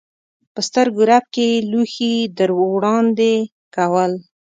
[0.53, 3.33] په سترګو رپ کې یې لوښي در وړاندې
[3.75, 4.11] کول.